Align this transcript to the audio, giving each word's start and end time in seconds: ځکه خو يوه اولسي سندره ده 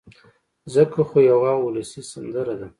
ځکه 0.73 0.99
خو 1.09 1.17
يوه 1.31 1.51
اولسي 1.59 2.01
سندره 2.11 2.53
ده 2.59 2.67